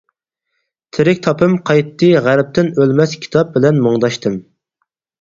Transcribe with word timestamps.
تىرىك 0.97 1.21
تاپىم 1.27 1.53
قايتتى 1.71 2.11
غەربتىن 2.31 2.75
ئۆلمەس 2.81 3.17
كىتاب 3.23 3.55
بىلەن 3.59 3.87
مۇڭداشتىم. 3.89 4.45